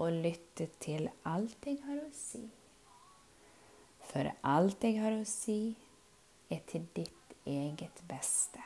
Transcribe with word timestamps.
å 0.00 0.08
lytte 0.08 0.70
til 0.80 1.10
alt 1.28 1.68
jeg 1.68 1.80
har 1.84 2.00
å 2.00 2.10
si. 2.16 2.42
For 4.10 4.30
alt 4.42 4.84
jeg 4.86 4.98
har 5.02 5.14
å 5.18 5.26
si, 5.28 5.76
er 6.50 6.62
til 6.70 6.86
ditt 6.96 7.36
eget 7.46 8.00
beste. 8.08 8.62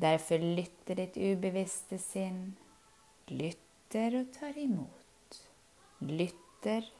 Derfor 0.00 0.42
lytter 0.42 0.98
ditt 0.98 1.16
ubevisste 1.16 2.00
sinn, 2.02 2.56
lytter 3.30 4.18
og 4.20 4.34
tar 4.34 4.58
imot. 4.58 5.38
Lytter 6.04 6.90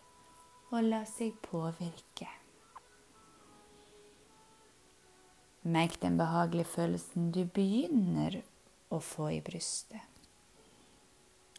og 0.70 0.86
lar 0.86 1.04
seg 1.10 1.34
påvirke. 1.44 2.30
Merk 5.64 5.98
den 6.02 6.18
behagelige 6.20 6.70
følelsen 6.76 7.30
du 7.34 7.42
begynner 7.44 8.42
å 8.92 9.00
få 9.02 9.30
i 9.34 9.40
brystet. 9.44 10.13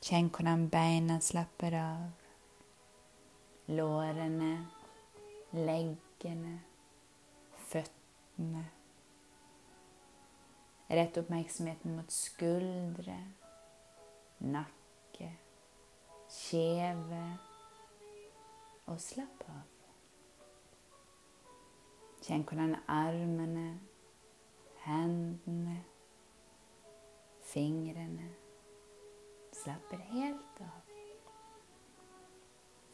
Kjenn 0.06 0.28
hvordan 0.30 0.68
beina 0.70 1.16
slapper 1.18 1.74
av. 1.80 2.10
Lårene, 3.74 4.52
leggene, 5.58 6.60
føttene. 7.72 8.62
Rett 10.94 11.18
oppmerksomheten 11.18 11.98
mot 11.98 12.14
skuldre, 12.14 13.18
nakke, 14.46 15.32
kjeve, 16.38 17.26
og 18.86 19.02
slapp 19.10 19.50
av. 19.50 19.68
Kjenn 22.22 22.46
hvordan 22.46 22.78
armene 23.02 23.68
hendene, 24.86 25.80
fingrene 27.50 28.45
slapper 29.66 30.06
helt 30.14 30.62
av. 30.62 30.94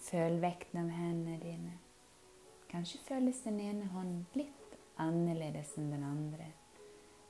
Føl 0.02 0.40
vekten 0.42 0.82
av 0.82 0.96
hendene 0.96 1.38
dine. 1.44 1.76
Kanskje 2.72 3.04
føles 3.06 3.44
den 3.44 3.60
ene 3.60 3.92
hånden 3.92 4.26
litt 4.40 4.80
annerledes 5.02 5.76
enn 5.78 5.92
den 5.92 6.08
andre 6.08 6.48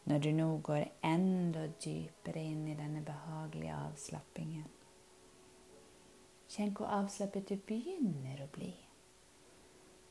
når 0.10 0.20
du 0.20 0.32
nå 0.34 0.48
går 0.66 0.86
enda 1.06 1.68
dypere 1.84 2.42
inn 2.42 2.64
i 2.68 2.78
denne 2.78 3.04
behagelige 3.06 3.76
avslappingen. 3.76 4.70
Kjenn 6.52 6.74
hvor 6.76 6.90
avslappet 6.92 7.52
du 7.52 7.68
begynner 7.68 8.42
å 8.44 8.50
bli. 8.52 8.74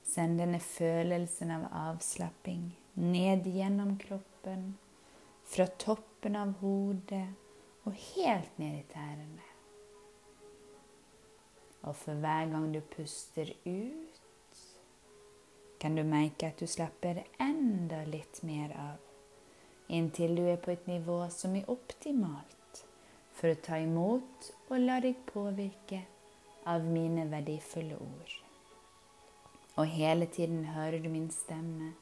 Send 0.07 0.41
denne 0.41 0.61
følelsen 0.63 1.53
av 1.55 1.67
avslapping 1.83 2.71
ned 3.03 3.47
gjennom 3.51 3.97
kroppen, 4.01 4.73
fra 5.51 5.67
toppen 5.83 6.39
av 6.39 6.55
hodet 6.63 7.27
og 7.85 7.93
helt 7.93 8.59
ned 8.59 8.79
i 8.79 8.87
tærne. 8.93 9.47
Og 11.83 11.97
for 11.97 12.21
hver 12.21 12.51
gang 12.53 12.69
du 12.75 12.81
puster 12.81 13.53
ut, 13.65 14.19
kan 15.81 15.97
du 15.97 16.03
merke 16.05 16.51
at 16.51 16.61
du 16.61 16.67
slapper 16.69 17.23
enda 17.41 18.03
litt 18.05 18.43
mer 18.45 18.75
av, 18.77 18.99
inntil 19.89 20.37
du 20.37 20.43
er 20.53 20.61
på 20.61 20.75
et 20.75 20.87
nivå 20.91 21.23
som 21.33 21.57
er 21.57 21.71
optimalt 21.73 22.83
for 23.39 23.55
å 23.55 23.61
ta 23.65 23.81
imot 23.81 24.51
og 24.69 24.77
la 24.83 24.99
deg 25.01 25.25
påvirke 25.31 26.03
av 26.69 26.85
mine 26.85 27.25
verdifulle 27.33 27.97
ord. 27.97 28.37
Og 29.81 29.89
hele 29.89 30.29
tiden 30.29 30.67
hører 30.75 31.01
du 31.01 31.09
min 31.09 31.31
stemme 31.33 31.95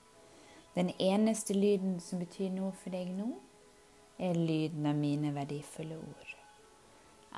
den 0.75 0.91
eneste 0.99 1.55
lyden 1.55 2.01
som 2.01 2.21
betyr 2.23 2.51
noe 2.55 2.73
for 2.83 2.95
deg 2.95 3.09
nå, 3.15 3.33
er 4.19 4.35
lyden 4.35 4.87
av 4.87 4.99
mine 4.99 5.33
verdifulle 5.35 5.97
ord. 5.99 6.35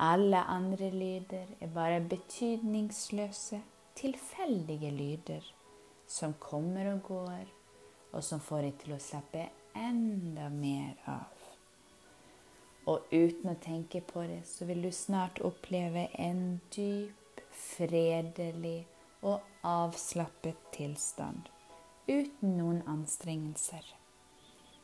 Alle 0.01 0.41
andre 0.49 0.91
lyder 0.91 1.47
er 1.61 1.73
bare 1.75 2.01
betydningsløse, 2.01 3.61
tilfeldige 3.97 4.91
lyder 4.91 5.45
som 6.09 6.35
kommer 6.41 6.93
og 6.95 7.03
går, 7.03 7.51
og 8.13 8.25
som 8.25 8.41
får 8.41 8.67
deg 8.67 8.79
til 8.81 8.95
å 8.97 9.03
slappe 9.03 9.45
enda 9.77 10.49
mer 10.51 10.97
av. 11.11 11.37
Og 12.91 13.13
uten 13.13 13.53
å 13.53 13.59
tenke 13.61 14.01
på 14.01 14.25
det, 14.27 14.41
så 14.49 14.67
vil 14.67 14.83
du 14.83 14.91
snart 14.95 15.43
oppleve 15.47 16.09
en 16.19 16.61
dyp, 16.75 17.17
fredelig 17.51 18.87
og 19.27 19.43
avslappet 19.67 20.71
tilstand 20.73 21.51
uten 22.09 22.57
noen 22.57 22.81
anstrengelser. 22.89 23.85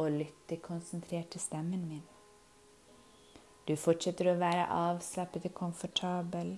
å 0.00 0.08
lytte 0.12 0.58
konsentrert 0.64 1.30
til 1.34 1.42
stemmen 1.42 1.84
min. 1.88 2.06
Du 3.68 3.76
fortsetter 3.76 4.32
å 4.32 4.38
være 4.40 4.66
avslappet 4.72 5.44
og 5.50 5.54
komfortabel 5.54 6.56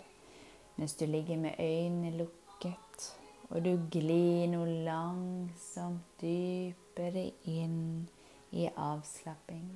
mens 0.79 0.95
du 0.97 1.05
ligger 1.07 1.37
med 1.37 1.59
øynene 1.61 2.15
lukket, 2.17 3.09
og 3.53 3.67
du 3.67 3.75
glir 3.93 4.47
nå 4.49 4.63
langsomt 4.87 6.07
dypere 6.23 7.27
inn 7.45 8.09
i 8.57 8.71
avslapping, 8.71 9.69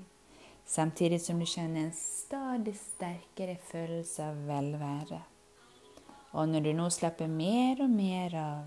samtidig 0.64 1.20
som 1.20 1.40
du 1.40 1.44
kjenner 1.44 1.84
en 1.84 1.92
stadig 1.92 2.76
sterkere 2.80 3.58
følelse 3.68 4.30
av 4.30 4.40
velvære. 4.48 5.20
Og 6.36 6.48
når 6.48 6.64
du 6.64 6.72
nå 6.76 6.88
slapper 6.92 7.28
mer 7.28 7.84
og 7.84 7.92
mer 7.92 8.40
av, 8.40 8.66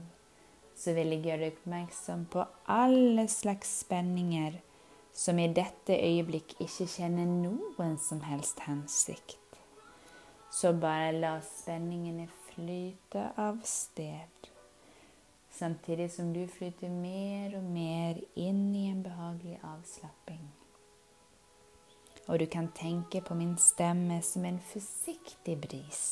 så 0.78 0.94
vil 0.96 1.16
jeg 1.16 1.26
gjøre 1.26 1.48
deg 1.48 1.58
oppmerksom 1.58 2.26
på 2.32 2.46
alle 2.72 3.26
slags 3.30 3.80
spenninger 3.82 4.62
som 5.20 5.40
i 5.40 5.50
dette 5.52 5.98
øyeblikk 6.00 6.54
ikke 6.64 6.86
kjenner 6.88 7.28
noen 7.28 7.98
som 8.00 8.22
helst 8.24 8.62
hensikt. 8.64 9.58
Så 10.52 10.72
bare 10.80 11.12
la 11.12 11.34
spenningene 11.44 12.30
flyte 12.48 13.26
av 13.38 13.60
sted, 13.68 14.48
samtidig 15.52 16.08
som 16.14 16.32
du 16.34 16.46
flyter 16.48 16.90
mer 16.94 17.58
og 17.60 17.68
mer 17.68 18.24
inn 18.40 18.64
i 18.76 18.88
en 18.94 19.04
behagelig 19.04 19.60
avslapping. 19.60 20.48
Og 22.30 22.40
du 22.40 22.46
kan 22.46 22.72
tenke 22.78 23.20
på 23.22 23.36
min 23.36 23.58
stemme 23.60 24.22
som 24.24 24.46
en 24.46 24.64
forsiktig 24.72 25.60
bris 25.60 26.04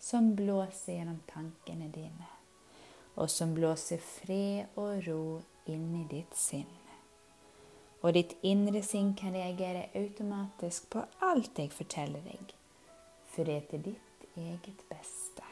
som 0.00 0.34
blåser 0.36 0.98
gjennom 0.98 1.20
tankene 1.30 1.86
dine, 1.94 2.30
og 3.14 3.30
som 3.30 3.54
blåser 3.54 4.02
fred 4.02 4.74
og 4.74 5.06
ro 5.06 5.20
inn 5.70 5.92
i 6.02 6.08
ditt 6.10 6.34
sinn. 6.36 6.83
Og 8.04 8.12
ditt 8.12 8.34
indre 8.44 8.82
sinn 8.84 9.14
kan 9.16 9.32
reagere 9.32 9.86
automatisk 9.96 10.90
på 10.92 11.06
alt 11.24 11.56
jeg 11.56 11.72
forteller 11.72 12.20
deg, 12.26 12.52
for 13.32 13.48
det 13.48 13.56
er 13.56 13.68
til 13.70 13.84
ditt 13.86 14.26
eget 14.36 14.84
beste. 14.90 15.46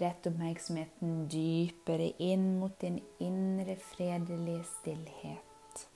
Rett 0.00 0.24
oppmerksomheten 0.24 1.26
dypere 1.28 2.14
inn 2.24 2.54
mot 2.62 2.78
din 2.80 2.96
indre 3.20 3.76
fredelige 3.76 4.64
stillhet. 4.70 5.86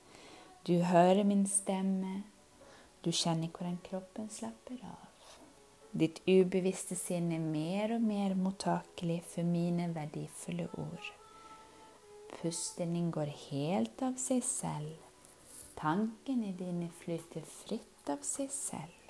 Du 0.69 0.83
hører 0.85 1.25
min 1.25 1.47
stemme, 1.49 2.27
du 3.01 3.09
kjenner 3.15 3.49
hvordan 3.49 3.81
kroppen 3.89 4.29
slapper 4.29 4.83
av. 4.85 5.05
Ditt 5.97 6.21
ubevisste 6.29 6.99
sinn 6.99 7.31
er 7.33 7.41
mer 7.41 7.97
og 7.97 8.05
mer 8.05 8.35
mottakelig 8.37 9.23
for 9.31 9.49
mine 9.49 9.89
verdifulle 9.97 10.69
ord. 10.77 11.15
Pusten 12.35 12.95
din 12.95 13.11
går 13.11 13.31
helt 13.51 14.03
av 14.03 14.19
seg 14.21 14.43
selv. 14.45 14.97
Tankene 15.77 16.53
dine 16.57 16.89
flyter 17.01 17.45
fritt 17.47 18.11
av 18.11 18.23
seg 18.27 18.51
selv. 18.53 19.03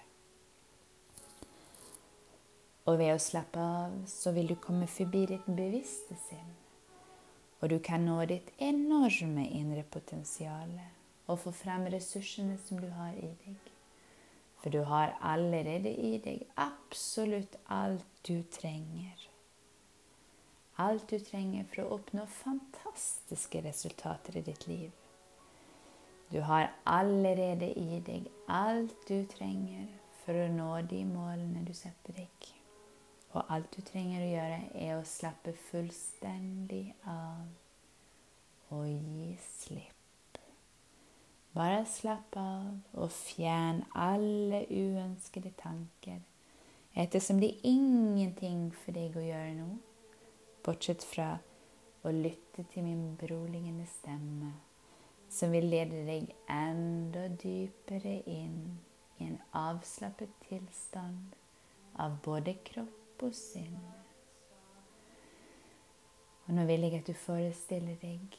Og 2.87 3.01
ved 3.01 3.17
å 3.17 3.23
slappe 3.23 3.59
av 3.59 3.95
så 4.11 4.31
vil 4.35 4.53
du 4.53 4.57
komme 4.63 4.87
forbi 4.91 5.25
ditt 5.33 5.47
bevisste 5.47 6.15
sinn. 6.29 6.53
Og 7.63 7.71
du 7.73 7.79
kan 7.83 8.05
nå 8.07 8.21
ditt 8.31 8.53
enorme 8.63 9.47
indre 9.59 9.83
potensial 9.91 10.71
og 11.27 11.41
få 11.43 11.53
frem 11.57 11.89
ressursene 11.91 12.59
som 12.63 12.79
du 12.79 12.87
har 12.95 13.17
i 13.19 13.33
deg. 13.43 13.73
For 14.63 14.71
du 14.71 14.85
har 14.87 15.17
allerede 15.21 15.91
i 15.91 16.17
deg 16.23 16.45
absolutt 16.59 17.59
alt 17.71 18.07
du 18.29 18.43
trenger. 18.55 19.26
Alt 20.79 21.09
du 21.09 21.19
trenger 21.19 21.65
for 21.71 21.83
å 21.83 21.97
oppnå 21.97 22.27
fantastiske 22.29 23.63
resultater 23.65 24.37
i 24.37 24.45
ditt 24.45 24.67
liv. 24.69 24.91
Du 26.29 26.41
har 26.45 26.73
allerede 26.85 27.71
i 27.79 28.01
deg 28.05 28.27
alt 28.51 28.97
du 29.09 29.23
trenger 29.31 29.87
for 30.25 30.37
å 30.37 30.49
nå 30.53 30.71
de 30.91 31.01
målene 31.09 31.63
du 31.65 31.73
setter 31.77 32.19
deg. 32.19 32.49
Og 33.33 33.53
alt 33.53 33.73
du 33.77 33.81
trenger 33.85 34.25
å 34.25 34.31
gjøre, 34.31 34.61
er 34.75 34.97
å 34.97 35.07
slappe 35.07 35.55
fullstendig 35.69 36.91
av 37.09 38.75
og 38.75 38.89
gi 38.89 39.33
slipp. 39.45 40.41
Bare 41.57 41.85
slapp 41.89 42.37
av 42.37 43.01
og 43.01 43.13
fjern 43.17 43.85
alle 43.97 44.67
uønskede 44.69 45.55
tanker, 45.57 46.21
ettersom 46.93 47.41
det 47.41 47.55
er 47.55 47.71
ingenting 47.71 48.67
for 48.83 48.97
deg 48.97 49.17
å 49.17 49.25
gjøre 49.25 49.55
nå, 49.57 49.69
bortsett 50.67 51.05
fra 51.07 51.37
å 52.07 52.13
lytte 52.15 52.65
til 52.73 52.87
min 52.87 53.15
beroligende 53.19 53.87
stemme, 53.91 54.53
som 55.31 55.55
vil 55.55 55.69
lede 55.71 56.05
deg 56.07 56.33
enda 56.51 57.27
dypere 57.43 58.21
inn 58.31 58.59
i 59.19 59.29
en 59.29 59.39
avslappet 59.57 60.35
tilstand 60.49 61.37
av 62.03 62.19
både 62.25 62.57
kropp 62.67 63.25
og 63.27 63.35
sinn. 63.35 63.79
Og 66.47 66.55
nå 66.55 66.67
vil 66.69 66.87
jeg 66.87 67.01
at 67.01 67.09
du 67.09 67.17
forestiller 67.19 67.99
deg 68.03 68.37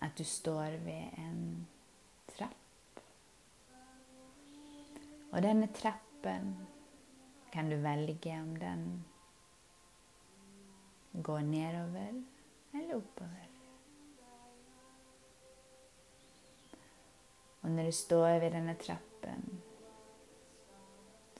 at 0.00 0.16
du 0.16 0.24
står 0.24 0.78
ved 0.84 1.18
en 1.20 1.40
trapp. 2.30 3.02
Og 5.30 5.42
denne 5.44 5.68
trappen 5.76 6.54
kan 7.52 7.70
du 7.70 7.76
velge 7.82 8.36
om 8.38 8.54
den 8.58 8.86
går 11.12 11.40
nedover 11.40 12.22
eller 12.74 12.94
oppover. 12.96 13.48
Og 17.60 17.70
når 17.70 17.84
du 17.84 17.92
står 17.92 18.38
ved 18.40 18.50
denne 18.50 18.74
trappen 18.74 19.60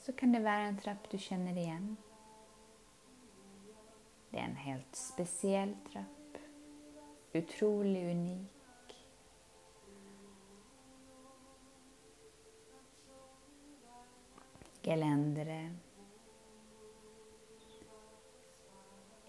så 0.01 0.13
kan 0.17 0.35
det 0.35 0.45
være 0.45 0.69
en 0.69 0.79
trapp 0.79 1.05
du 1.13 1.19
kjenner 1.19 1.55
igjen. 1.55 1.93
Det 4.31 4.41
er 4.41 4.47
en 4.49 4.57
helt 4.57 4.97
spesiell 4.97 5.75
trapp. 5.93 6.39
Utrolig 7.35 8.11
unik. 8.11 8.97
Gelenderet 14.83 15.90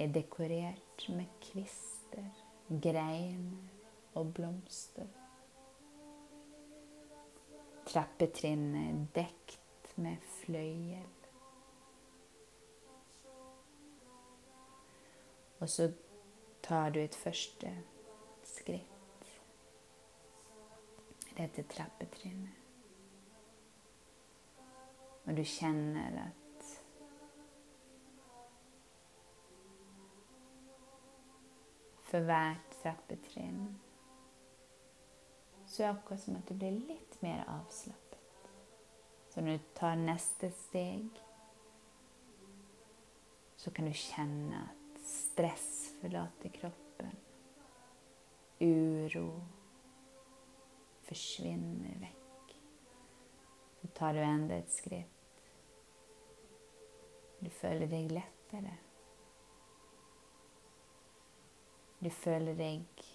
er 0.01 0.13
dekorert 0.13 1.09
med 1.09 1.25
kvister, 1.42 2.30
greiner 2.81 3.68
og 4.13 4.33
blomster. 4.33 5.07
Trappetrinnet 7.86 8.81
er 8.81 9.01
dekt 9.15 9.98
med 10.01 10.18
fløyel. 10.42 11.09
Og 15.59 15.69
så 15.69 15.92
tar 16.63 16.89
du 16.89 17.00
et 17.00 17.15
første 17.15 17.75
skritt. 18.44 19.27
Dette 21.38 21.63
trappetrinnet. 21.69 22.57
Og 25.25 25.38
du 25.38 25.44
kjenner 25.45 26.18
at 26.24 26.41
for 32.12 32.28
hvert 32.28 32.75
trappetrinn 32.81 33.63
så 35.72 35.84
det 35.84 35.90
akkurat 35.90 36.22
som 36.22 36.36
at 36.36 36.48
du 36.48 36.56
blir 36.60 36.72
litt 36.84 37.13
mer 37.24 37.46
avslappet. 37.48 38.50
Så 39.30 39.40
når 39.42 39.56
du 39.56 39.68
tar 39.74 39.96
neste 39.96 40.50
steg, 40.52 41.22
så 43.56 43.72
kan 43.72 43.88
du 43.88 43.94
kjenne 43.96 44.66
at 44.66 45.00
stress 45.08 45.94
forlater 46.02 46.52
kroppen. 46.58 47.16
Uro 48.60 49.24
forsvinner 51.08 51.96
vekk. 52.04 52.56
Så 53.80 53.96
tar 53.96 54.19
du 54.19 54.19
enda 54.25 54.60
et 54.60 54.75
skritt. 54.75 55.44
Du 57.40 57.48
føler 57.62 57.88
deg 57.88 58.12
lettere. 58.12 58.75
Du 62.01 62.09
føler 62.09 62.57
deg 62.57 63.06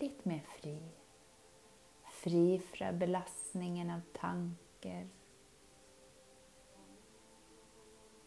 litt 0.00 0.26
mer 0.26 0.42
fri 0.56 0.74
fri 2.22 2.58
fra 2.58 2.92
belastningen 2.92 3.90
av 3.90 4.00
tanker. 4.12 5.08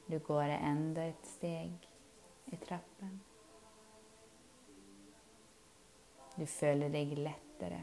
Du 0.05 0.19
går 0.19 0.43
enda 0.43 1.05
et 1.07 1.25
steg 1.25 1.87
i 2.45 2.57
trappen. 2.59 3.21
Du 6.35 6.43
føler 6.45 6.91
deg 6.91 7.15
lettere. 7.17 7.79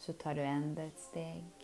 Så 0.00 0.12
tar 0.20 0.36
du 0.36 0.44
enda 0.44 0.84
et 0.84 1.00
steg. 1.00 1.59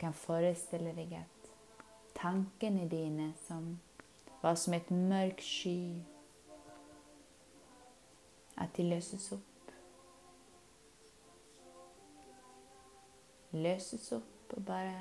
Kan 0.00 0.16
forestille 0.16 0.94
deg 0.96 1.12
at 1.18 1.52
tankene 2.16 2.88
dine 2.88 3.32
som 3.46 3.74
var 4.42 4.54
som 4.54 4.74
et 4.74 4.90
mørk 4.90 5.42
sky. 5.44 6.00
At 8.60 8.76
de 8.76 8.86
løses 8.88 9.30
opp. 9.32 9.72
Løses 13.52 14.12
opp 14.16 14.54
og 14.56 14.64
bare 14.64 14.96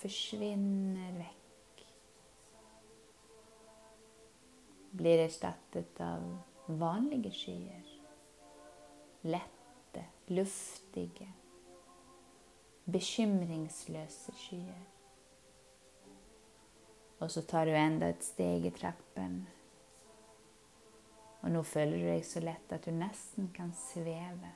forsvinner 0.00 1.14
vekk. 1.18 1.84
Blir 4.94 5.24
erstattet 5.24 6.00
av 6.02 6.26
vanlige 6.68 7.32
skyer. 7.34 7.94
Lette, 9.24 10.04
luftige, 10.28 11.28
bekymringsløse 12.86 14.32
skyer. 14.36 14.82
Og 17.18 17.30
så 17.30 17.42
tar 17.42 17.64
du 17.64 17.70
enda 17.70 18.10
et 18.12 18.24
steg 18.24 18.66
i 18.66 18.72
trappen. 18.74 19.46
Og 21.44 21.50
nå 21.52 21.62
føler 21.62 22.00
du 22.00 22.06
deg 22.08 22.24
så 22.26 22.40
lett 22.44 22.72
at 22.72 22.84
du 22.84 22.92
nesten 22.92 23.50
kan 23.56 23.72
sveve. 23.76 24.52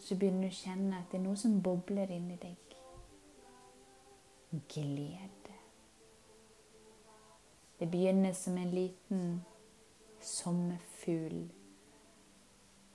Så 0.00 0.16
begynner 0.18 0.48
du 0.48 0.50
å 0.50 0.58
kjenne 0.58 0.98
at 0.98 1.12
det 1.12 1.20
er 1.20 1.24
noe 1.26 1.38
som 1.38 1.60
bobler 1.62 2.10
inni 2.14 2.38
deg. 2.40 2.76
Glede. 4.50 5.54
Det 7.78 7.86
begynner 7.90 8.32
som 8.34 8.58
en 8.58 8.74
liten 8.74 9.22
sommerfugl. 10.20 11.44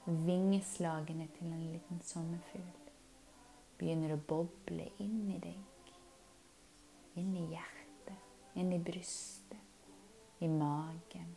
Vingeslagene 0.06 1.28
til 1.38 1.50
en 1.50 1.64
liten 1.72 2.02
sommerfugl 2.06 2.92
begynner 3.80 4.14
å 4.14 4.22
boble 4.30 4.92
inn 5.02 5.32
i 5.34 5.40
deg 5.42 5.76
inn 7.16 7.36
i 7.36 7.46
hjertet, 7.54 8.20
inn 8.60 8.74
i 8.76 8.80
brystet, 8.80 9.60
i 10.44 10.50
magen. 10.52 11.36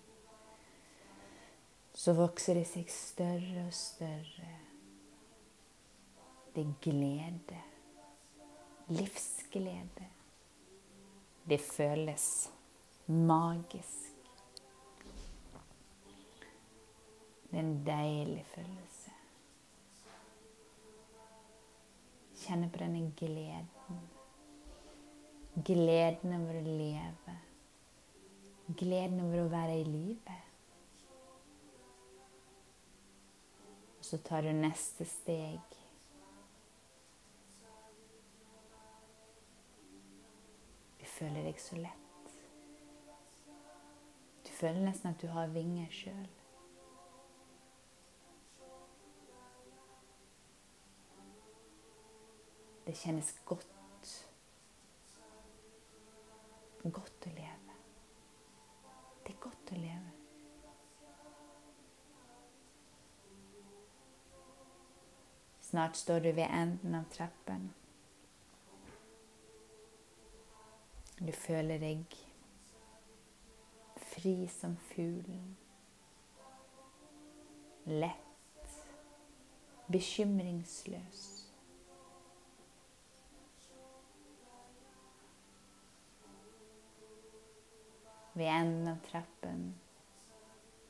Så 1.94 2.14
vokser 2.18 2.58
det 2.58 2.66
seg 2.70 2.90
større 2.92 3.64
og 3.66 3.74
større. 3.74 4.52
Det 6.54 6.64
er 6.64 6.74
glede. 6.82 7.62
Livsglede. 8.90 10.06
Det 11.48 11.60
føles 11.62 12.26
magisk. 13.06 14.07
Det 17.48 17.56
er 17.56 17.64
en 17.64 17.86
deilig 17.86 18.44
følelse. 18.52 19.16
Kjenne 22.38 22.68
på 22.70 22.80
denne 22.80 23.10
gleden 23.16 23.76
gleden 25.64 26.34
over 26.36 26.58
å 26.60 26.62
leve, 26.64 27.34
gleden 28.78 29.22
over 29.24 29.42
å 29.42 29.50
være 29.50 29.78
i 29.80 29.86
live. 29.88 30.36
Og 33.98 34.06
så 34.06 34.20
tar 34.24 34.46
du 34.46 34.52
neste 34.54 35.06
steg. 35.08 35.76
Du 40.98 41.06
føler 41.18 41.48
deg 41.48 41.58
så 41.60 41.80
lett. 41.80 42.34
Du 44.46 44.52
føler 44.54 44.84
nesten 44.84 45.10
at 45.10 45.22
du 45.22 45.28
har 45.32 45.50
vinger 45.52 45.90
sjøl. 45.92 46.37
Det 52.88 52.94
kjennes 52.96 53.34
godt. 53.44 53.66
Godt 56.82 57.26
å 57.28 57.30
leve. 57.36 57.74
Det 59.26 59.34
er 59.34 59.40
godt 59.42 59.72
å 59.76 59.76
leve. 59.76 60.12
Snart 65.60 66.00
står 66.00 66.24
du 66.24 66.30
ved 66.30 66.46
enden 66.48 66.96
av 66.96 67.04
trappen. 67.12 67.66
Du 71.20 71.32
føler 71.36 71.82
deg 71.84 72.16
fri 74.14 74.32
som 74.48 74.78
fuglen. 74.94 75.58
Lett, 77.84 78.80
bekymringsløs. 79.92 81.47
Ved 88.38 88.46
enden 88.46 88.88
av 88.88 88.98
trappen 89.02 89.62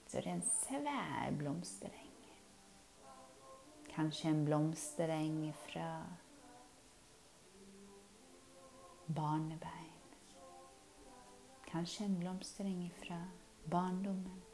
så 0.06 0.18
er 0.18 0.24
det 0.26 0.32
en 0.34 0.42
svær 0.44 1.30
blomstereng. 1.38 2.16
Kanskje 3.88 4.28
en 4.28 4.42
blomstereng 4.44 5.38
fra 5.62 5.86
barnebein. 9.06 10.12
Kanskje 11.70 12.04
en 12.04 12.18
blomstereng 12.20 12.90
fra 13.00 13.22
barndommen. 13.64 14.44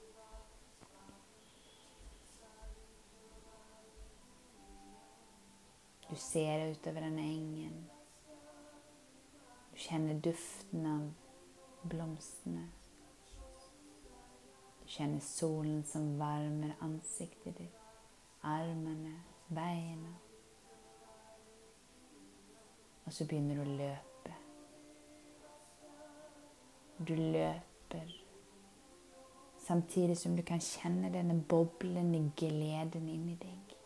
Du 6.10 6.14
ser 6.16 6.70
utover 6.70 7.08
denne 7.08 7.26
engen. 7.26 7.90
Du 9.72 9.82
kjenner 9.82 10.22
duften 10.30 10.86
av 10.86 11.12
blomstene. 11.90 12.68
Du 14.84 14.90
kjenner 14.92 15.20
solen 15.24 15.80
som 15.88 16.18
varmer 16.18 16.74
ansiktet 16.84 17.56
ditt, 17.56 17.78
armene, 18.44 19.14
beina. 19.48 20.12
Og 23.04 23.12
så 23.12 23.24
begynner 23.28 23.56
du 23.56 23.64
å 23.64 23.78
løpe. 23.78 24.36
Du 27.00 27.14
løper 27.16 28.12
samtidig 29.64 30.18
som 30.20 30.36
du 30.36 30.42
kan 30.44 30.60
kjenne 30.60 31.12
denne 31.12 31.40
boblende 31.48 32.20
gleden 32.36 33.08
inni 33.08 33.36
deg. 33.40 33.76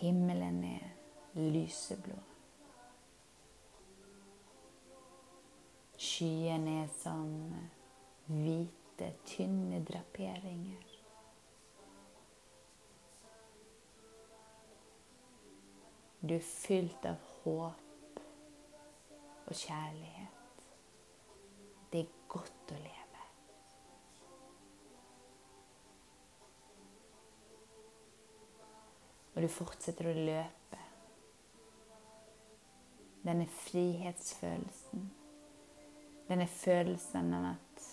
Himmelen 0.00 0.64
er 0.64 0.88
lyseblå. 1.36 2.33
Skyene 6.14 6.84
er 6.84 6.90
som 6.94 7.30
hvite, 8.28 9.08
tynne 9.26 9.80
draperinger. 9.82 10.92
Du 16.22 16.36
er 16.36 16.44
fylt 16.46 17.08
av 17.10 17.18
håp 17.40 18.20
og 19.48 19.58
kjærlighet. 19.58 20.62
Det 21.90 22.04
er 22.04 22.14
godt 22.36 22.76
å 22.76 22.78
leve. 22.84 23.26
Og 29.34 29.42
du 29.42 29.50
fortsetter 29.56 30.12
å 30.12 30.16
løpe. 30.30 30.86
Denne 33.26 33.50
frihetsfølelsen. 33.66 35.10
Denne 36.28 36.46
følelsen 36.48 37.34
av 37.36 37.50
at 37.52 37.88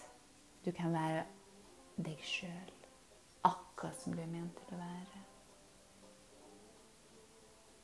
du 0.66 0.72
kan 0.72 0.94
være 0.94 1.26
deg 1.98 2.24
sjøl. 2.24 2.72
Akkurat 3.44 3.98
som 4.00 4.16
du 4.16 4.22
er 4.24 4.32
ment 4.32 4.56
til 4.62 4.78
å 4.78 4.80
være. 4.80 5.22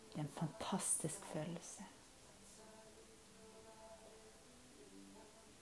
Det 0.08 0.22
er 0.22 0.26
en 0.26 0.36
fantastisk 0.38 1.26
følelse. 1.34 1.86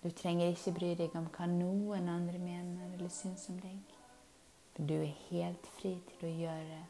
Du 0.03 0.11
trenger 0.13 0.51
ikke 0.53 0.75
bry 0.77 0.91
deg 0.99 1.15
om 1.17 1.31
hva 1.33 1.47
noen 1.49 2.09
andre 2.13 2.37
mener 2.37 2.91
eller 2.93 3.09
syns 3.09 3.47
om 3.49 3.57
deg. 3.63 3.95
For 4.75 4.85
du 4.85 4.99
er 4.99 5.15
helt 5.31 5.69
fri 5.79 5.95
til 6.11 6.27
å 6.27 6.33
gjøre 6.43 6.81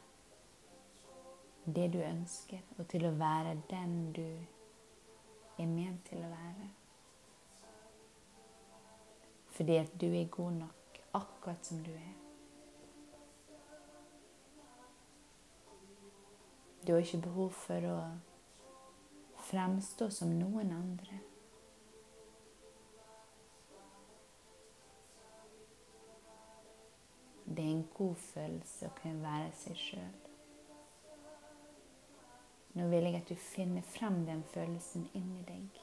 det 1.66 1.86
du 1.94 2.02
ønsker, 2.04 2.60
og 2.76 2.86
til 2.92 3.08
å 3.08 3.14
være 3.16 3.56
den 3.70 3.94
du 4.14 4.26
er 5.56 5.70
ment 5.70 6.04
til 6.10 6.20
å 6.22 6.28
være. 6.30 6.68
Fordi 9.56 9.76
at 9.76 10.00
du 10.00 10.06
er 10.06 10.28
god 10.28 10.52
nok 10.52 10.98
akkurat 11.14 11.66
som 11.66 11.84
du 11.84 11.90
er. 11.90 12.14
Du 16.86 16.92
har 16.92 16.98
ikke 17.00 17.22
behov 17.22 17.50
for 17.50 17.86
å 17.88 17.96
fremstå 19.48 20.10
som 20.12 20.34
noen 20.36 20.74
andre. 20.76 21.18
Det 27.46 27.64
er 27.64 27.72
en 27.72 27.88
god 27.94 28.14
følelse 28.28 28.90
å 28.90 28.94
kunne 29.00 29.24
være 29.24 29.50
seg 29.56 29.80
sjøl. 29.80 30.14
Nå 32.76 32.90
vil 32.92 33.08
jeg 33.08 33.22
at 33.22 33.28
du 33.32 33.34
finner 33.40 33.82
frem 33.96 34.20
den 34.28 34.44
følelsen 34.52 35.08
inni 35.16 35.42
deg. 35.48 35.82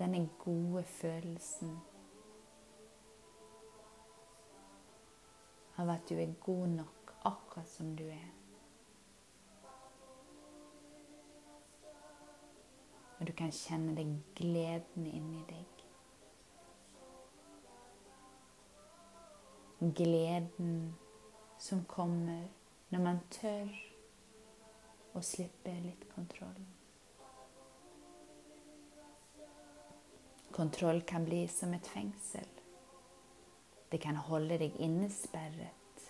Denne 0.00 0.24
gode 0.40 0.86
følelsen 0.96 1.76
av 5.80 5.90
at 5.90 6.08
du 6.08 6.18
er 6.20 6.34
god 6.44 6.68
nok 6.68 7.12
akkurat 7.24 7.68
som 7.68 7.96
du 7.96 8.04
er. 8.04 8.28
Og 13.20 13.26
du 13.26 13.32
kan 13.36 13.52
kjenne 13.52 13.96
den 13.96 14.14
gleden 14.36 15.06
inni 15.06 15.42
deg. 15.48 15.84
Gleden 19.96 20.74
som 21.58 21.84
kommer 21.88 22.48
når 22.92 23.04
man 23.04 23.20
tør 23.32 23.72
å 25.16 25.24
slippe 25.24 25.72
litt 25.84 26.04
kontroll. 26.14 26.64
Kontroll 30.52 31.04
kan 31.08 31.24
bli 31.24 31.46
som 31.48 31.72
et 31.76 31.88
fengsel. 31.88 32.59
Det 33.90 33.98
kan 33.98 34.16
holde 34.16 34.58
deg 34.58 34.76
innesperret, 34.78 36.04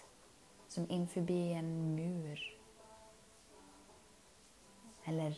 som 0.69 0.87
innenfor 0.89 1.31
en 1.31 1.71
mur. 1.97 2.41
Eller 5.05 5.37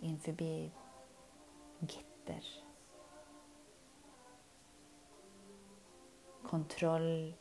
innenfor 0.00 0.32
gitter. 1.80 2.46
Kontroll 6.42 7.34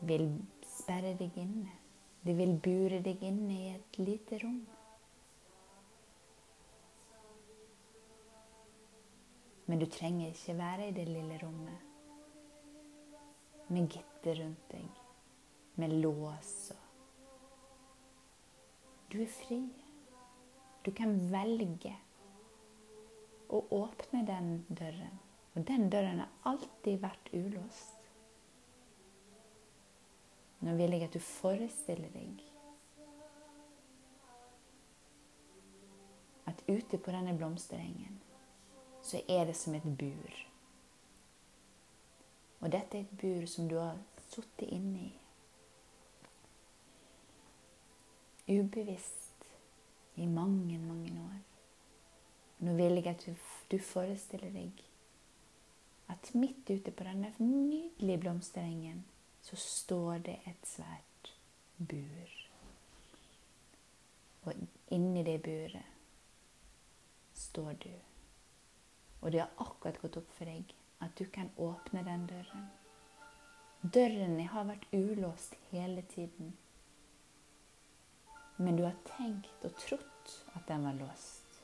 vil 0.00 0.30
sperre 0.64 1.12
deg 1.18 1.36
inne. 1.40 1.76
Det 2.24 2.34
vil 2.36 2.56
bure 2.58 3.02
deg 3.04 3.22
inne 3.22 3.52
i 3.54 3.68
et 3.74 3.98
lite 4.00 4.40
rom. 4.42 4.64
Men 9.66 9.82
du 9.82 9.86
trenger 9.90 10.30
ikke 10.30 10.58
være 10.58 10.88
i 10.88 10.94
det 10.94 11.08
lille 11.08 11.38
rommet 11.42 11.86
med 13.68 13.88
gitter 13.90 14.42
rundt 14.42 14.66
deg, 14.70 14.98
med 15.74 15.94
lås 16.02 16.52
og 16.74 16.82
Du 19.10 19.20
er 19.22 19.30
fri. 19.30 19.60
Du 20.84 20.90
kan 20.94 21.12
velge 21.30 21.92
å 23.48 23.60
åpne 23.74 24.24
den 24.26 24.48
døren. 24.68 25.14
Og 25.54 25.62
den 25.68 25.86
døren 25.90 26.20
har 26.20 26.50
alltid 26.50 26.98
vært 27.00 27.30
ulåst. 27.32 28.02
Nå 30.66 30.74
vil 30.76 30.96
jeg 30.96 31.06
at 31.06 31.14
du 31.14 31.22
forestiller 31.22 32.10
deg 32.12 32.42
at 36.50 36.62
ute 36.66 36.98
på 36.98 37.14
denne 37.14 37.34
blomsterengen 37.38 38.18
så 39.06 39.22
er 39.28 39.44
det 39.46 39.56
som 39.56 39.74
et 39.74 39.86
bur. 39.98 40.38
Og 42.60 42.72
dette 42.72 42.98
er 42.98 43.04
et 43.04 43.18
bur 43.20 43.46
som 43.46 43.68
du 43.70 43.76
har 43.78 43.98
sittet 44.28 44.72
inne 44.74 44.98
i. 45.06 45.12
Ubevisst 48.58 49.46
i 50.16 50.26
mange, 50.26 50.78
mange 50.78 51.12
år. 51.22 51.40
Nå 52.58 52.74
vil 52.74 52.98
jeg 52.98 53.06
at 53.06 53.28
du 53.70 53.78
forestiller 53.78 54.50
deg 54.50 54.82
at 56.08 56.30
midt 56.34 56.70
ute 56.70 56.90
på 56.90 57.04
denne 57.04 57.32
nydelige 57.38 58.18
blomsterengen 58.18 59.04
så 59.42 59.56
står 59.56 60.18
det 60.18 60.38
et 60.46 60.66
svært 60.66 61.32
bur. 61.78 62.34
Og 64.46 64.54
inni 64.94 65.22
det 65.26 65.42
buret 65.42 65.94
står 67.34 67.72
du. 67.72 68.05
Og 69.20 69.32
det 69.32 69.42
har 69.42 69.64
akkurat 69.64 70.00
gått 70.02 70.18
opp 70.20 70.34
for 70.36 70.48
deg 70.48 70.74
at 71.04 71.16
du 71.16 71.24
kan 71.32 71.50
åpne 71.56 72.02
den 72.06 72.26
døren. 72.30 72.68
Døren 73.80 74.38
har 74.52 74.68
vært 74.68 74.86
ulåst 74.92 75.56
hele 75.70 76.02
tiden. 76.12 76.54
Men 78.56 78.76
du 78.76 78.84
har 78.86 78.96
tenkt 79.16 79.64
og 79.68 79.74
trodd 79.80 80.36
at 80.56 80.64
den 80.68 80.86
var 80.88 80.96
låst. 81.00 81.60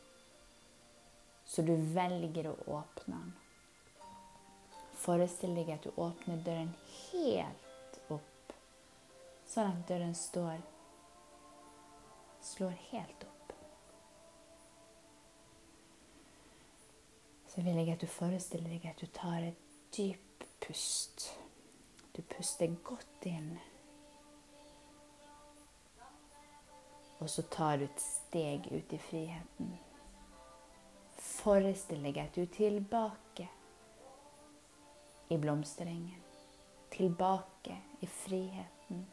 Så 1.44 1.64
du 1.64 1.72
velger 1.94 2.50
å 2.50 2.58
åpne 2.78 3.16
den. 3.16 3.32
Forestill 5.02 5.56
deg 5.58 5.72
at 5.74 5.84
du 5.84 5.96
åpner 5.98 6.44
døren 6.46 6.70
helt 7.10 7.96
opp, 8.12 8.52
sånn 9.50 9.72
at 9.72 9.88
døren 9.88 10.14
står 10.14 10.60
slår 12.42 12.76
helt 12.90 13.24
opp. 13.26 13.41
Så 17.54 17.60
vil 17.60 17.76
jeg 17.76 17.92
at 17.92 18.00
du 18.00 18.08
forestiller 18.08 18.70
deg 18.72 18.86
at 18.88 19.00
du 19.00 19.06
tar 19.12 19.44
et 19.44 19.58
dypt 19.92 20.46
pust. 20.64 21.26
Du 22.16 22.22
puster 22.22 22.72
godt 22.84 23.26
inn. 23.28 23.50
Og 27.20 27.28
så 27.30 27.44
tar 27.52 27.76
du 27.76 27.84
et 27.84 28.00
steg 28.00 28.70
ut 28.72 28.96
i 28.96 29.02
friheten. 29.04 29.74
Forestill 31.20 32.08
deg 32.08 32.22
at 32.24 32.32
du 32.32 32.40
er 32.46 32.50
tilbake 32.56 33.50
i 35.28 35.38
blomsterengen. 35.44 36.24
Tilbake 36.96 37.76
i 38.00 38.08
friheten. 38.08 39.06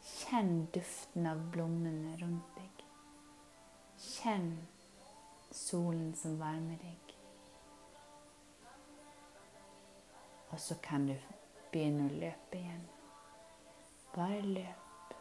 Kjenn 0.00 0.66
duften 0.72 1.28
av 1.28 1.44
blommene 1.52 2.16
rundt 2.24 2.56
deg. 2.56 2.84
Kjenn 4.00 4.54
solen 5.50 6.14
som 6.14 6.38
varmer 6.40 6.78
deg. 6.82 7.14
Og 10.50 10.60
så 10.60 10.74
kan 10.82 11.06
du 11.06 11.14
begynne 11.72 12.08
å 12.08 12.20
løpe 12.20 12.58
igjen. 12.58 12.86
Bare 14.14 14.40
løp. 14.42 15.16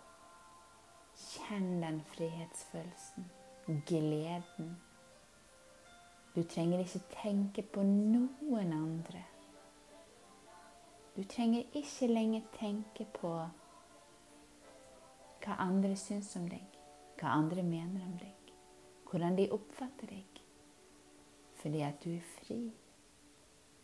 Kjenn 1.20 1.82
den 1.84 2.00
frihetsfølelsen, 2.14 3.26
gleden. 3.86 4.78
Du 6.36 6.44
trenger 6.44 6.80
ikke 6.80 7.02
tenke 7.14 7.62
på 7.62 7.84
noen 7.84 8.74
andre. 8.74 9.26
Du 11.16 11.24
trenger 11.24 11.64
ikke 11.76 12.08
lenger 12.08 12.46
tenke 12.56 13.06
på 13.20 13.34
hva 15.44 15.56
andre 15.60 15.96
syns 16.00 16.32
om 16.40 16.46
deg, 16.50 16.64
hva 17.20 17.34
andre 17.42 17.64
mener 17.64 18.06
om 18.06 18.16
deg, 18.22 18.39
hvordan 19.10 19.38
de 19.38 19.50
oppfatter 19.52 20.08
deg. 20.08 20.42
Fordi 21.62 21.82
at 21.82 22.04
du 22.04 22.12
er 22.14 22.22
fri. 22.22 22.60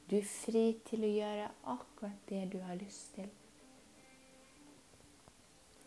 Du 0.10 0.16
er 0.16 0.28
fri 0.30 0.66
til 0.86 1.04
å 1.04 1.10
gjøre 1.10 1.48
akkurat 1.74 2.30
det 2.30 2.44
du 2.54 2.60
har 2.62 2.78
lyst 2.78 3.16
til. 3.18 3.32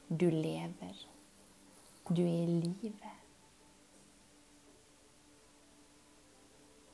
Du 0.09 0.27
lever. 0.33 1.07
Du 2.09 2.23
er 2.23 2.43
i 2.43 2.61
live. 2.65 3.15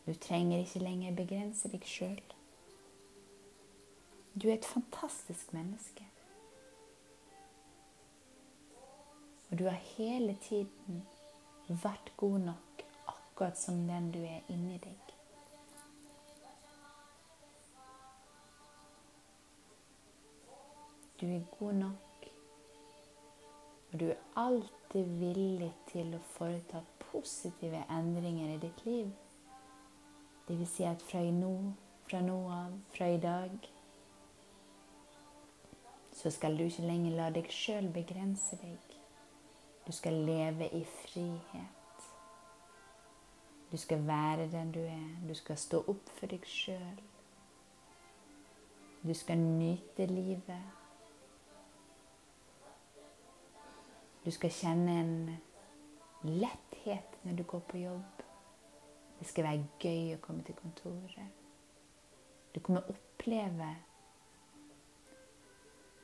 Du 0.07 0.12
trenger 0.20 0.61
ikke 0.61 0.83
lenger 0.85 1.16
begrense 1.16 1.70
deg 1.72 1.87
sjøl. 1.88 2.20
Du 4.35 4.48
er 4.50 4.59
et 4.59 4.68
fantastisk 4.68 5.52
menneske. 5.57 6.04
Og 9.50 9.59
du 9.59 9.64
har 9.64 9.80
hele 9.96 10.37
tiden 10.42 11.04
vært 11.68 12.12
god 12.16 12.38
nok 12.38 12.85
akkurat 13.07 13.59
som 13.59 13.87
den 13.88 14.11
du 14.12 14.20
er 14.22 14.40
inni 14.53 14.79
deg. 14.79 15.12
Du 21.20 21.27
er 21.31 21.44
god 21.59 21.72
nok, 21.72 22.27
og 23.92 24.00
du 24.00 24.09
er 24.11 24.24
alltid 24.37 25.12
villig 25.20 25.70
til 25.88 26.16
å 26.16 26.24
foreta 26.35 26.83
positive 27.07 27.85
endringer 27.88 28.57
i 28.57 28.59
ditt 28.66 28.83
liv. 28.85 29.12
Det 30.48 30.59
vil 30.59 30.68
si 30.68 30.85
at 30.85 31.03
fra 31.03 31.22
nå, 31.33 31.55
fra 32.05 32.20
nå 32.20 32.40
av, 32.53 32.74
fra 32.92 33.09
i 33.14 33.20
dag 33.22 33.70
så 36.14 36.31
skal 36.31 36.59
du 36.59 36.66
ikke 36.66 36.87
lenger 36.87 37.16
la 37.16 37.31
deg 37.35 37.48
sjøl 37.50 37.88
begrense 37.94 38.59
deg. 38.61 38.84
Du 39.87 39.92
skal 39.92 40.12
leve 40.12 40.68
i 40.68 40.85
frihet. 40.85 42.11
Du 43.73 43.77
skal 43.77 44.07
være 44.07 44.51
den 44.51 44.73
du 44.73 44.81
er. 44.81 45.29
Du 45.29 45.35
skal 45.35 45.57
stå 45.57 45.85
opp 45.88 46.11
for 46.18 46.31
deg 46.31 46.47
sjøl. 46.47 47.01
Du 49.05 49.14
skal 49.14 49.38
nyte 49.38 50.07
livet. 50.07 50.62
Du 54.25 54.31
skal 54.31 54.51
kjenne 54.51 55.01
en 55.01 55.16
letthet 56.23 57.18
når 57.23 57.37
du 57.37 57.42
går 57.42 57.59
på 57.68 57.79
jobb. 57.79 58.23
Det 59.18 59.27
skal 59.29 59.44
være 59.44 59.66
gøy 59.81 60.14
å 60.14 60.20
komme 60.25 60.42
til 60.47 60.57
kontoret. 60.57 61.42
Du 62.55 62.61
kommer 62.61 62.88
oppleve 62.88 63.68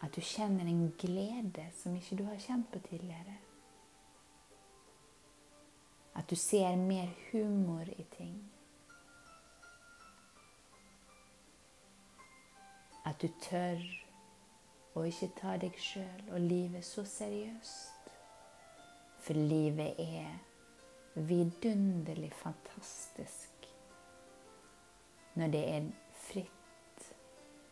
at 0.00 0.16
du 0.16 0.20
kjenner 0.20 0.68
en 0.68 0.90
glede 0.98 1.70
som 1.76 1.96
ikke 1.96 2.18
du 2.20 2.26
har 2.28 2.40
kjent 2.40 2.68
på 2.72 2.82
tidligere. 2.90 3.38
At 6.20 6.30
du 6.30 6.36
ser 6.36 6.76
mer 6.76 7.08
humor 7.32 7.88
i 7.96 8.04
ting. 8.16 8.34
At 13.06 13.22
du 13.22 13.28
tør 13.40 13.80
å 15.00 15.06
ikke 15.08 15.30
ta 15.38 15.54
deg 15.62 15.78
sjøl 15.80 16.28
og 16.28 16.44
livet 16.44 16.84
så 16.84 17.06
seriøst. 17.08 18.12
For 19.24 19.40
livet 19.48 19.96
er 19.96 20.36
vidunderlig 21.14 22.34
fantastisk 22.42 23.70
når 25.40 25.56
det 25.56 25.64
er 25.72 25.88
fritt 26.28 27.08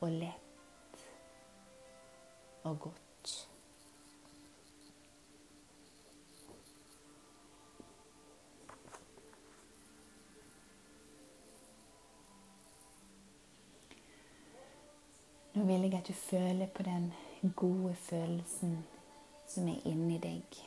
og 0.01 0.17
lett 0.25 1.05
og 2.65 2.81
godt. 2.89 3.49
Nå 15.58 15.58
vil 15.68 15.85
jeg 15.85 15.94
at 15.94 16.09
du 16.09 16.12
føler 16.12 16.66
på 16.66 16.83
den 16.83 17.12
gode 17.57 17.94
følelsen 17.94 18.78
som 19.48 19.68
er 19.68 19.85
inni 19.88 20.18
deg. 20.20 20.59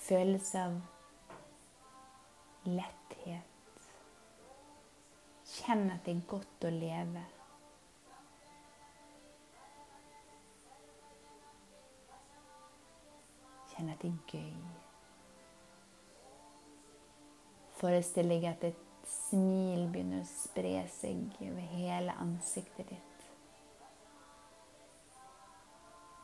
Følelse 0.00 0.62
av 0.62 0.78
letthet. 2.66 3.46
Kjenn 5.50 5.90
at 5.90 6.06
det 6.06 6.14
er 6.16 6.24
godt 6.30 6.66
å 6.66 6.70
leve. 6.74 7.24
Kjenn 13.72 13.90
at 13.90 14.02
det 14.02 14.12
er 14.12 14.38
gøy. 14.38 14.54
Forestill 17.80 18.28
deg 18.34 18.48
at 18.50 18.70
et 18.70 18.86
smil 19.08 19.86
begynner 19.90 20.22
å 20.22 20.28
spre 20.30 20.82
seg 20.92 21.38
over 21.46 21.70
hele 21.74 22.14
ansiktet 22.22 22.90
ditt. 22.92 23.09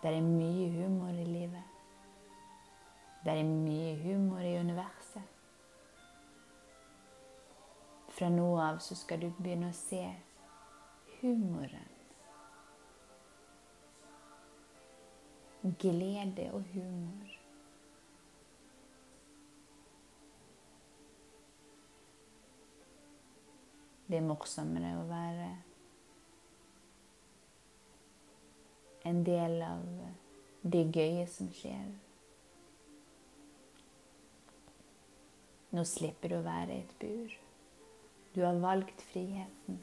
Det 0.07 0.17
er 0.17 0.23
mye 0.23 0.71
humor 0.71 1.09
i 1.09 1.25
livet. 1.25 1.63
Det 3.25 3.33
er 3.33 3.45
mye 3.45 3.97
humor 4.03 4.39
i 4.39 4.53
universet. 4.59 5.23
Fra 8.15 8.29
nå 8.31 8.45
av 8.63 8.79
så 8.79 8.95
skal 8.95 9.25
du 9.25 9.27
begynne 9.35 9.73
å 9.73 9.75
se 9.75 10.05
humoren. 11.19 11.91
Glede 15.83 16.53
og 16.55 16.71
humor. 16.71 17.39
Det 24.07 24.23
er 24.23 24.29
morsommere 24.31 25.01
å 25.01 25.09
være 25.11 25.51
en 29.07 29.23
del 29.25 29.61
av 29.63 29.83
det 30.67 30.83
gøye 30.91 31.27
som 31.31 31.51
skjer. 31.55 31.91
Nå 35.77 35.85
slipper 35.87 36.33
du 36.33 36.39
å 36.39 36.47
være 36.47 36.75
i 36.75 36.83
et 36.83 36.95
bur. 37.03 37.37
Du 38.35 38.41
har 38.43 38.59
valgt 38.63 39.03
friheten. 39.13 39.79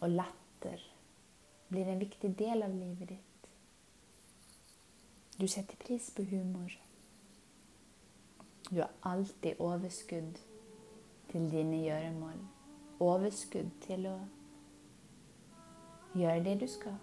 Og 0.00 0.14
latter 0.14 0.86
blir 1.68 1.90
en 1.90 2.00
viktig 2.00 2.30
del 2.38 2.64
av 2.64 2.72
livet 2.72 3.10
ditt. 3.10 3.50
Du 5.40 5.48
setter 5.48 5.76
pris 5.80 6.08
på 6.14 6.24
humor. 6.30 6.72
Du 8.70 8.80
har 8.80 8.90
alltid 9.02 9.58
overskudd 9.58 10.38
til 11.30 11.50
dine 11.50 11.82
gjøremål. 11.82 12.38
Overskudd 13.00 13.70
til 13.82 14.06
å 14.06 14.16
gjøre 16.14 16.44
det 16.44 16.56
du 16.60 16.66
skal. 16.70 16.98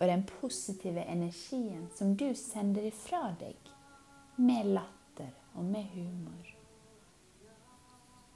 Og 0.00 0.06
den 0.08 0.24
positive 0.40 1.04
energien 1.04 1.90
som 1.94 2.16
du 2.16 2.30
sender 2.34 2.88
ifra 2.88 3.34
deg 3.40 3.74
med 4.40 4.72
latter 4.72 5.34
og 5.54 5.64
med 5.64 5.84
humor 5.94 6.56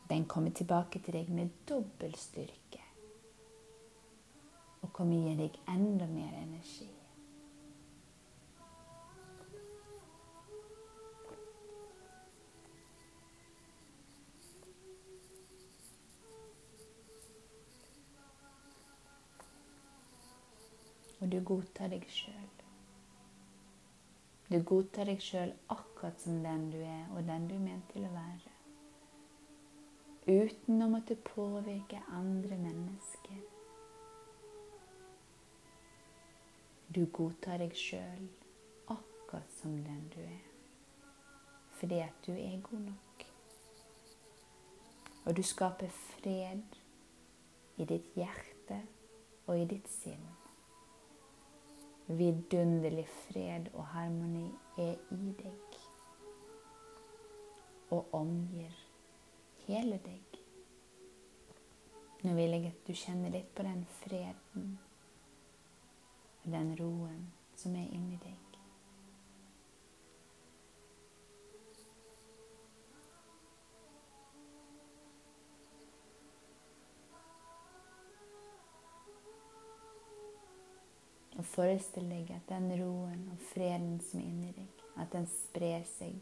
den 0.08 0.24
kommer 0.24 0.50
tilbake 0.50 1.00
til 1.00 1.16
deg 1.16 1.30
med 1.32 1.48
dobbel 1.68 2.12
styrke 2.20 2.82
og 4.84 4.92
kommer 4.92 5.16
gi 5.16 5.32
deg 5.38 5.56
enda 5.72 6.06
mer 6.06 6.34
energi. 6.42 6.93
Du 21.34 21.40
godtar 21.42 21.92
deg 21.92 22.08
sjøl. 22.14 22.50
Du 24.48 24.58
godtar 24.62 25.08
deg 25.10 25.22
sjøl 25.24 25.54
akkurat 25.72 26.20
som 26.22 26.42
den 26.44 26.68
du 26.70 26.80
er, 26.80 27.08
og 27.12 27.24
den 27.26 27.48
du 27.50 27.56
er 27.58 27.64
ment 27.68 27.88
til 27.92 28.06
å 28.06 28.12
være 28.14 28.54
uten 30.26 30.80
å 30.80 30.88
måtte 30.88 31.16
påvirke 31.20 32.00
andre 32.16 32.56
mennesker. 32.56 33.40
Du 36.88 37.04
godtar 37.12 37.60
deg 37.60 37.74
sjøl 37.76 38.28
akkurat 38.92 39.50
som 39.58 39.76
den 39.84 40.06
du 40.14 40.20
er, 40.22 40.40
fordi 41.80 42.00
at 42.04 42.24
du 42.26 42.32
er 42.32 42.62
god 42.64 42.86
nok. 42.86 43.26
Og 45.24 45.36
du 45.36 45.42
skaper 45.42 45.92
fred 45.92 46.80
i 47.80 47.84
ditt 47.88 48.12
hjerte 48.16 48.80
og 49.46 49.58
i 49.58 49.68
ditt 49.68 49.88
sinn. 49.90 50.43
Vidunderlig 52.06 53.06
fred 53.08 53.70
og 53.72 53.86
harmoni 53.94 54.50
er 54.78 54.98
i 55.14 55.30
deg 55.38 55.78
og 57.94 58.12
omgir 58.12 58.74
hele 59.64 59.96
deg. 60.04 60.40
Nå 62.24 62.34
vil 62.36 62.56
jeg 62.56 62.72
at 62.72 62.86
du 62.86 62.92
kjenner 62.96 63.32
litt 63.32 63.50
på 63.56 63.64
den 63.64 63.86
freden 64.02 64.74
og 66.42 66.50
den 66.52 66.74
roen 66.80 67.22
som 67.56 67.76
er 67.80 67.88
inni 67.88 68.20
deg. 68.20 68.43
Forestill 81.54 82.08
deg 82.10 82.30
at 82.34 82.48
den 82.50 82.72
roen 82.80 83.28
og 83.32 83.42
freden 83.52 84.00
som 84.02 84.20
er 84.20 84.26
inni 84.30 84.50
deg, 84.56 84.84
at 84.98 85.12
den 85.14 85.28
sprer 85.30 85.86
seg 85.96 86.18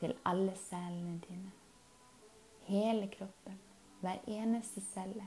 til 0.00 0.16
alle 0.24 0.56
cellene 0.68 1.20
dine 1.28 1.52
hele 2.64 3.08
kroppen, 3.12 3.58
hver 4.00 4.18
eneste 4.26 4.80
celle. 4.80 5.26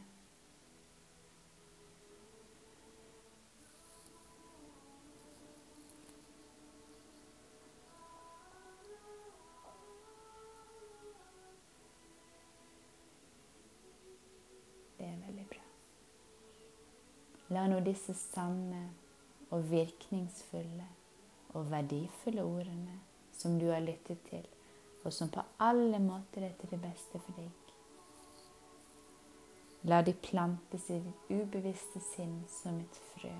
Det 14.97 15.05
er 15.05 15.17
veldig 15.27 15.45
bra. 15.49 15.65
La 17.53 17.67
nå 17.69 17.79
disse 17.85 18.17
sanne 18.17 18.87
og 19.49 19.69
virkningsfulle 19.71 20.87
og 21.55 21.71
verdifulle 21.71 22.43
ordene 22.43 22.99
som 23.37 23.59
du 23.59 23.69
har 23.69 23.79
lyttet 23.79 24.19
til, 24.29 24.43
og 25.03 25.13
som 25.13 25.29
på 25.29 25.41
alle 25.59 25.99
måter 25.99 26.49
er 26.49 26.53
til 26.59 26.71
det 26.73 26.81
beste 26.81 27.21
for 27.21 27.37
deg. 27.37 27.51
La 29.87 30.01
de 30.01 30.11
plantes 30.13 30.89
i 30.91 30.97
ditt 30.99 31.29
ubevisste 31.31 32.01
sinn 32.03 32.41
som 32.51 32.79
et 32.81 32.99
frø. 33.13 33.35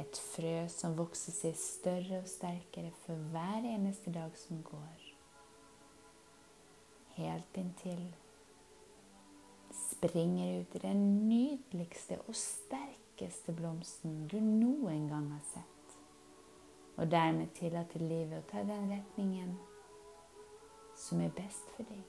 Et 0.00 0.20
frø 0.32 0.54
som 0.72 0.96
vokser 0.96 1.34
seg 1.36 1.58
større 1.60 2.22
og 2.22 2.30
sterkere 2.30 2.94
for 3.02 3.20
hver 3.34 3.66
eneste 3.74 4.14
dag 4.14 4.38
som 4.38 4.62
går. 4.64 5.08
Helt 7.18 7.58
inntil 7.60 8.06
springer 9.76 10.60
ut 10.60 10.74
i 10.76 10.84
den 10.86 11.02
nydeligste 11.28 12.18
og 12.26 12.34
sterkeste 13.12 13.52
blomsten 13.52 14.28
du 14.28 14.40
noen 14.40 15.08
gang 15.08 15.30
har 15.32 15.42
sett. 15.44 15.96
Og 16.96 17.10
dermed 17.10 17.52
tillater 17.54 18.00
livet 18.00 18.38
å 18.38 18.48
ta 18.50 18.62
den 18.64 18.90
retningen 18.90 19.56
som 20.96 21.20
er 21.20 21.32
best 21.36 21.68
for 21.76 21.84
deg. 21.84 22.02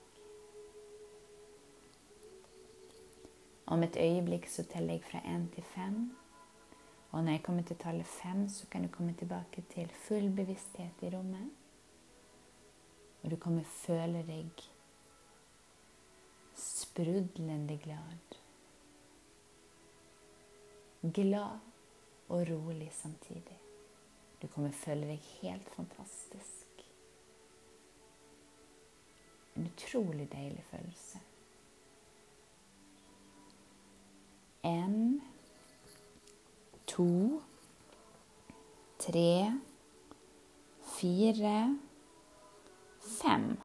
Om 3.66 3.84
et 3.84 3.98
øyeblikk 3.98 4.48
så 4.48 4.64
teller 4.64 4.98
jeg 4.98 5.04
fra 5.08 5.20
én 5.26 5.48
til 5.54 5.64
fem. 5.64 6.12
Og 7.12 7.24
når 7.24 7.32
jeg 7.32 7.44
kommer 7.44 7.64
til 7.64 7.78
tallet 7.78 8.08
fem, 8.08 8.48
så 8.50 8.68
kan 8.68 8.84
du 8.84 8.92
komme 8.92 9.14
tilbake 9.14 9.64
til 9.70 9.90
full 10.08 10.30
bevissthet 10.36 11.04
i 11.04 11.12
rommet. 11.14 11.50
Og 13.24 13.32
du 13.32 13.36
kommer 13.38 13.64
føle 13.64 14.24
deg 14.28 14.64
sprudlende 16.60 17.80
glad. 17.82 18.43
Glad 21.12 21.60
og 22.30 22.48
rolig 22.50 22.90
samtidig. 22.94 23.60
Du 24.42 24.48
kommer 24.48 24.72
føle 24.72 25.08
deg 25.08 25.26
helt 25.42 25.70
fantastisk. 25.70 26.84
En 29.56 29.68
utrolig 29.68 30.30
deilig 30.32 30.64
følelse. 30.64 31.20
En, 34.64 35.22
to, 36.88 37.42
tre, 39.00 39.60
fire, 40.96 41.80
fem. 43.00 43.58